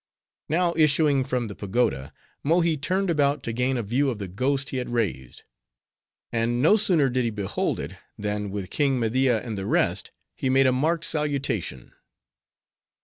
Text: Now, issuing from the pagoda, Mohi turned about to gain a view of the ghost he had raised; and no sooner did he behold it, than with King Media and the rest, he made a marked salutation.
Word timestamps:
Now, 0.49 0.73
issuing 0.77 1.23
from 1.23 1.47
the 1.47 1.53
pagoda, 1.53 2.11
Mohi 2.43 2.75
turned 2.75 3.11
about 3.11 3.43
to 3.43 3.53
gain 3.53 3.77
a 3.77 3.83
view 3.83 4.09
of 4.09 4.17
the 4.17 4.27
ghost 4.27 4.71
he 4.71 4.77
had 4.77 4.89
raised; 4.89 5.43
and 6.31 6.59
no 6.59 6.75
sooner 6.75 7.07
did 7.07 7.23
he 7.23 7.29
behold 7.29 7.79
it, 7.79 7.97
than 8.17 8.49
with 8.49 8.71
King 8.71 8.99
Media 8.99 9.43
and 9.43 9.59
the 9.59 9.67
rest, 9.67 10.09
he 10.35 10.49
made 10.49 10.65
a 10.65 10.71
marked 10.71 11.05
salutation. 11.05 11.93